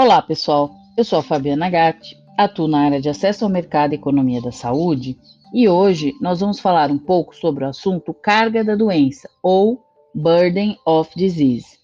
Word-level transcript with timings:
Olá, 0.00 0.22
pessoal. 0.22 0.70
Eu 0.96 1.02
sou 1.02 1.18
a 1.18 1.24
Fabiana 1.24 1.68
Gatti, 1.68 2.16
atuo 2.36 2.68
na 2.68 2.82
área 2.82 3.00
de 3.00 3.08
acesso 3.08 3.44
ao 3.44 3.50
mercado 3.50 3.94
e 3.94 3.96
economia 3.96 4.40
da 4.40 4.52
saúde 4.52 5.18
e 5.52 5.68
hoje 5.68 6.14
nós 6.20 6.38
vamos 6.38 6.60
falar 6.60 6.88
um 6.88 6.98
pouco 6.98 7.34
sobre 7.34 7.64
o 7.64 7.66
assunto 7.66 8.14
carga 8.14 8.62
da 8.62 8.76
doença 8.76 9.28
ou 9.42 9.82
burden 10.14 10.78
of 10.86 11.10
disease. 11.16 11.80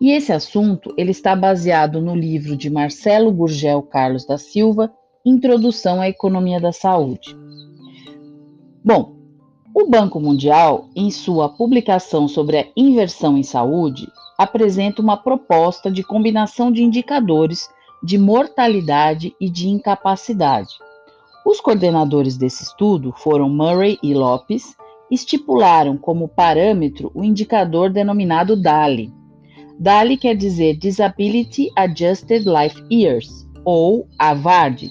E 0.00 0.10
esse 0.10 0.32
assunto 0.32 0.92
ele 0.98 1.12
está 1.12 1.36
baseado 1.36 2.00
no 2.00 2.16
livro 2.16 2.56
de 2.56 2.68
Marcelo 2.68 3.30
Gurgel 3.30 3.80
Carlos 3.80 4.26
da 4.26 4.38
Silva, 4.38 4.92
Introdução 5.24 6.00
à 6.00 6.08
Economia 6.08 6.58
da 6.58 6.72
Saúde. 6.72 7.32
Bom, 8.84 9.14
o 9.72 9.88
Banco 9.88 10.18
Mundial, 10.18 10.88
em 10.96 11.12
sua 11.12 11.48
publicação 11.48 12.26
sobre 12.26 12.58
a 12.58 12.66
inversão 12.76 13.38
em 13.38 13.44
saúde, 13.44 14.08
apresenta 14.38 15.00
uma 15.00 15.16
proposta 15.16 15.90
de 15.90 16.02
combinação 16.02 16.70
de 16.70 16.82
indicadores 16.82 17.68
de 18.02 18.18
mortalidade 18.18 19.34
e 19.40 19.48
de 19.48 19.68
incapacidade. 19.68 20.74
Os 21.44 21.60
coordenadores 21.60 22.36
desse 22.36 22.64
estudo 22.64 23.12
foram 23.16 23.48
Murray 23.48 23.98
e 24.02 24.14
Lopes, 24.14 24.76
estipularam 25.10 25.96
como 25.96 26.28
parâmetro 26.28 27.10
o 27.14 27.22
indicador 27.22 27.90
denominado 27.90 28.60
DALI. 28.60 29.12
DALI 29.78 30.16
quer 30.16 30.34
dizer 30.34 30.76
Disability 30.76 31.70
Adjusted 31.76 32.44
Life 32.44 32.82
Years, 32.90 33.46
ou 33.64 34.08
AVAD, 34.18 34.90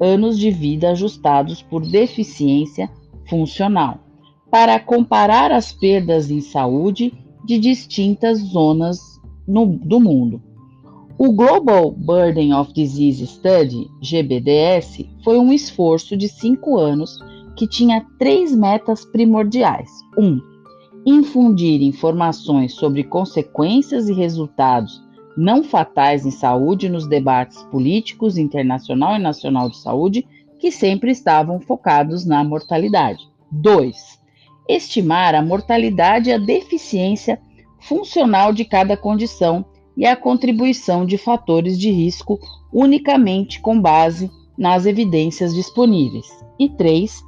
anos 0.00 0.38
de 0.38 0.50
vida 0.50 0.90
ajustados 0.90 1.62
por 1.62 1.82
deficiência 1.82 2.90
funcional, 3.28 3.98
para 4.50 4.78
comparar 4.80 5.52
as 5.52 5.72
perdas 5.72 6.30
em 6.30 6.40
saúde 6.40 7.12
de 7.50 7.58
distintas 7.58 8.38
zonas 8.38 9.20
no, 9.44 9.66
do 9.66 9.98
mundo. 9.98 10.40
O 11.18 11.32
Global 11.32 11.90
Burden 11.90 12.54
of 12.54 12.72
Disease 12.72 13.26
Study, 13.26 13.90
GBDS, 14.00 15.04
foi 15.24 15.36
um 15.36 15.52
esforço 15.52 16.16
de 16.16 16.28
cinco 16.28 16.78
anos 16.78 17.18
que 17.56 17.66
tinha 17.66 18.06
três 18.20 18.54
metas 18.54 19.04
primordiais. 19.04 19.90
1. 20.16 20.24
Um, 20.24 20.40
infundir 21.04 21.82
informações 21.82 22.74
sobre 22.74 23.02
consequências 23.02 24.08
e 24.08 24.12
resultados 24.12 25.02
não 25.36 25.64
fatais 25.64 26.24
em 26.24 26.30
saúde 26.30 26.88
nos 26.88 27.08
debates 27.08 27.64
políticos 27.64 28.38
internacional 28.38 29.16
e 29.16 29.18
nacional 29.18 29.68
de 29.68 29.76
saúde, 29.78 30.24
que 30.56 30.70
sempre 30.70 31.10
estavam 31.10 31.58
focados 31.58 32.24
na 32.24 32.44
mortalidade. 32.44 33.28
2 33.50 34.19
estimar 34.70 35.34
a 35.34 35.42
mortalidade 35.42 36.30
e 36.30 36.32
a 36.32 36.38
deficiência 36.38 37.40
funcional 37.80 38.52
de 38.52 38.64
cada 38.64 38.96
condição 38.96 39.64
e 39.96 40.06
a 40.06 40.16
contribuição 40.16 41.04
de 41.04 41.18
fatores 41.18 41.78
de 41.78 41.90
risco 41.90 42.38
unicamente 42.72 43.60
com 43.60 43.80
base 43.80 44.30
nas 44.56 44.86
evidências 44.86 45.54
disponíveis. 45.54 46.26
E 46.58 46.68
3. 46.68 47.22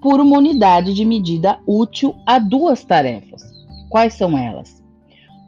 Por 0.00 0.20
uma 0.20 0.38
unidade 0.38 0.94
de 0.94 1.04
medida 1.04 1.58
útil 1.66 2.14
a 2.26 2.38
duas 2.38 2.84
tarefas. 2.84 3.42
Quais 3.88 4.14
são 4.14 4.36
elas? 4.36 4.82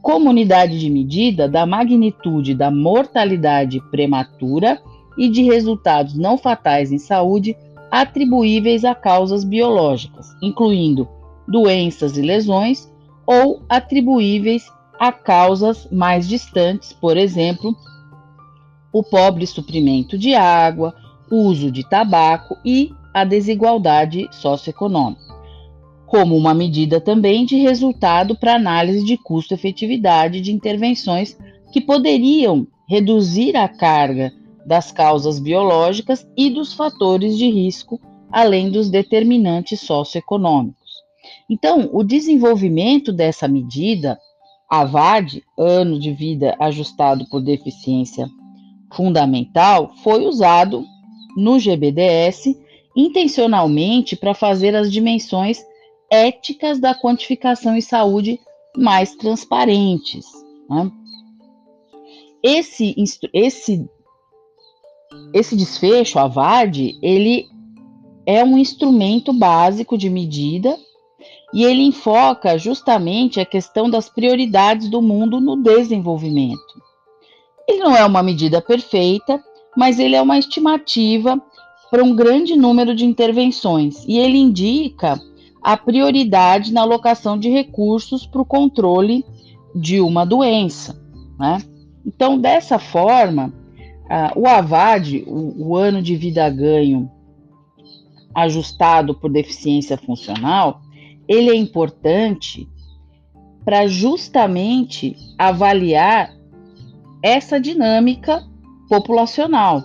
Como 0.02 0.30
unidade 0.30 0.78
de 0.78 0.88
medida 0.88 1.48
da 1.48 1.66
magnitude 1.66 2.54
da 2.54 2.70
mortalidade 2.70 3.80
prematura 3.90 4.80
e 5.18 5.28
de 5.28 5.42
resultados 5.42 6.16
não 6.16 6.38
fatais 6.38 6.92
em 6.92 6.98
saúde 6.98 7.56
atribuíveis 7.90 8.84
a 8.84 8.94
causas 8.94 9.44
biológicas, 9.44 10.28
incluindo 10.42 11.08
doenças 11.46 12.16
e 12.16 12.22
lesões 12.22 12.90
ou 13.26 13.62
atribuíveis 13.68 14.70
a 14.98 15.12
causas 15.12 15.88
mais 15.90 16.26
distantes, 16.28 16.92
por 16.92 17.16
exemplo, 17.16 17.74
o 18.92 19.02
pobre 19.02 19.46
suprimento 19.46 20.16
de 20.16 20.34
água, 20.34 20.94
uso 21.30 21.70
de 21.70 21.88
tabaco 21.88 22.56
e 22.64 22.90
a 23.12 23.24
desigualdade 23.24 24.28
socioeconômica, 24.30 25.34
como 26.06 26.36
uma 26.36 26.54
medida 26.54 27.00
também 27.00 27.44
de 27.44 27.56
resultado 27.56 28.36
para 28.36 28.54
análise 28.54 29.04
de 29.04 29.16
custo-efetividade 29.16 30.40
de 30.40 30.52
intervenções 30.52 31.36
que 31.72 31.80
poderiam 31.80 32.66
reduzir 32.88 33.56
a 33.56 33.68
carga 33.68 34.32
das 34.64 34.90
causas 34.90 35.38
biológicas 35.38 36.26
e 36.36 36.50
dos 36.50 36.72
fatores 36.72 37.36
de 37.36 37.50
risco, 37.50 38.00
além 38.30 38.70
dos 38.70 38.88
determinantes 38.88 39.80
socioeconômicos. 39.80 40.85
Então, 41.48 41.88
o 41.92 42.02
desenvolvimento 42.02 43.12
dessa 43.12 43.46
medida, 43.46 44.18
a 44.70 44.84
ano 45.58 45.98
de 45.98 46.12
vida 46.12 46.56
ajustado 46.58 47.26
por 47.30 47.40
deficiência 47.42 48.28
fundamental, 48.92 49.92
foi 50.02 50.26
usado 50.26 50.84
no 51.36 51.58
GBDS 51.58 52.56
intencionalmente 52.96 54.16
para 54.16 54.34
fazer 54.34 54.74
as 54.74 54.90
dimensões 54.90 55.62
éticas 56.10 56.80
da 56.80 56.94
quantificação 56.94 57.76
em 57.76 57.80
saúde 57.80 58.40
mais 58.76 59.14
transparentes. 59.16 60.24
Né? 60.68 60.90
Esse, 62.42 62.94
esse, 63.32 63.88
esse 65.34 65.56
desfecho, 65.56 66.18
a 66.18 66.26
VAD, 66.26 66.98
ele 67.02 67.46
é 68.24 68.42
um 68.42 68.56
instrumento 68.58 69.32
básico 69.32 69.96
de 69.96 70.08
medida 70.08 70.76
e 71.56 71.64
ele 71.64 71.80
enfoca 71.84 72.58
justamente 72.58 73.40
a 73.40 73.46
questão 73.46 73.88
das 73.88 74.10
prioridades 74.10 74.90
do 74.90 75.00
mundo 75.00 75.40
no 75.40 75.56
desenvolvimento. 75.56 76.60
Ele 77.66 77.78
não 77.78 77.96
é 77.96 78.04
uma 78.04 78.22
medida 78.22 78.60
perfeita, 78.60 79.42
mas 79.74 79.98
ele 79.98 80.14
é 80.14 80.20
uma 80.20 80.38
estimativa 80.38 81.40
para 81.90 82.04
um 82.04 82.14
grande 82.14 82.54
número 82.56 82.94
de 82.94 83.06
intervenções 83.06 84.04
e 84.06 84.18
ele 84.18 84.36
indica 84.36 85.18
a 85.62 85.78
prioridade 85.78 86.74
na 86.74 86.82
alocação 86.82 87.38
de 87.38 87.48
recursos 87.48 88.26
para 88.26 88.42
o 88.42 88.44
controle 88.44 89.24
de 89.74 89.98
uma 89.98 90.26
doença. 90.26 90.94
Né? 91.38 91.62
Então, 92.04 92.38
dessa 92.38 92.78
forma, 92.78 93.46
uh, 93.46 94.38
o 94.38 94.46
AVAD, 94.46 95.24
o, 95.26 95.68
o 95.68 95.74
ano 95.74 96.02
de 96.02 96.16
vida 96.16 96.50
ganho 96.50 97.10
ajustado 98.34 99.14
por 99.14 99.32
deficiência 99.32 99.96
funcional, 99.96 100.82
ele 101.28 101.50
é 101.50 101.54
importante 101.54 102.68
para 103.64 103.86
justamente 103.86 105.16
avaliar 105.36 106.32
essa 107.22 107.58
dinâmica 107.58 108.44
populacional. 108.88 109.82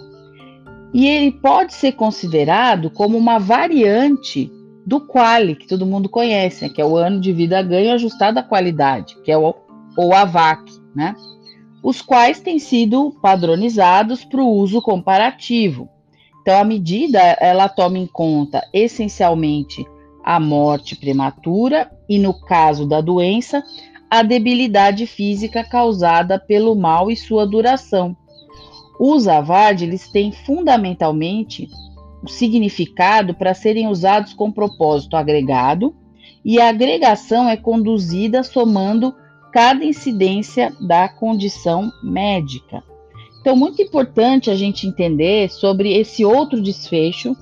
E 0.93 1.07
ele 1.07 1.31
pode 1.31 1.73
ser 1.73 1.93
considerado 1.93 2.89
como 2.91 3.17
uma 3.17 3.39
variante 3.39 4.51
do 4.85 4.99
QALY, 4.99 5.55
que 5.55 5.67
todo 5.67 5.85
mundo 5.85 6.09
conhece, 6.09 6.65
né, 6.65 6.69
que 6.69 6.81
é 6.81 6.85
o 6.85 6.97
ano 6.97 7.19
de 7.19 7.31
vida 7.31 7.61
ganho 7.61 7.93
ajustado 7.93 8.39
à 8.39 8.43
qualidade, 8.43 9.15
que 9.23 9.31
é 9.31 9.37
o, 9.37 9.55
ou 9.97 10.13
AVAC, 10.13 10.63
né? 10.95 11.15
Os 11.83 12.01
quais 12.01 12.39
têm 12.39 12.59
sido 12.59 13.15
padronizados 13.21 14.23
para 14.23 14.41
o 14.41 14.47
uso 14.47 14.81
comparativo. 14.81 15.89
Então, 16.41 16.59
a 16.59 16.63
medida 16.63 17.19
ela 17.39 17.67
toma 17.67 17.97
em 17.97 18.05
conta 18.05 18.67
essencialmente 18.73 19.85
a 20.23 20.39
morte 20.39 20.95
prematura 20.95 21.91
e, 22.07 22.19
no 22.19 22.33
caso 22.33 22.87
da 22.87 23.01
doença, 23.01 23.63
a 24.09 24.23
debilidade 24.23 25.07
física 25.07 25.63
causada 25.63 26.37
pelo 26.37 26.75
mal 26.75 27.09
e 27.09 27.15
sua 27.15 27.47
duração. 27.47 28.15
Os 28.99 29.27
AVAD 29.27 29.85
eles 29.85 30.11
têm 30.11 30.31
fundamentalmente 30.31 31.67
o 32.21 32.27
significado 32.27 33.33
para 33.33 33.53
serem 33.53 33.87
usados 33.87 34.33
com 34.33 34.51
propósito 34.51 35.15
agregado 35.15 35.95
e 36.43 36.59
a 36.59 36.69
agregação 36.69 37.49
é 37.49 37.57
conduzida 37.57 38.43
somando 38.43 39.15
cada 39.51 39.83
incidência 39.83 40.73
da 40.79 41.09
condição 41.09 41.91
médica. 42.03 42.83
Então, 43.39 43.55
muito 43.55 43.81
importante 43.81 44.49
a 44.49 44.55
gente 44.55 44.85
entender 44.85 45.49
sobre 45.49 45.93
esse 45.93 46.23
outro 46.23 46.61
desfecho, 46.61 47.35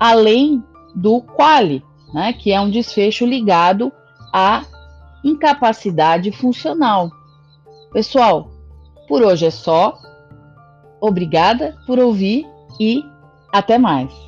além 0.00 0.62
do 0.94 1.20
quali, 1.20 1.82
né, 2.14 2.32
que 2.32 2.52
é 2.52 2.60
um 2.60 2.70
desfecho 2.70 3.26
ligado 3.26 3.92
à 4.32 4.64
incapacidade 5.24 6.30
funcional. 6.30 7.10
Pessoal, 7.92 8.50
por 9.08 9.20
hoje 9.20 9.46
é 9.46 9.50
só. 9.50 9.98
Obrigada 11.00 11.76
por 11.86 11.98
ouvir 11.98 12.46
e 12.78 13.04
até 13.52 13.76
mais. 13.78 14.23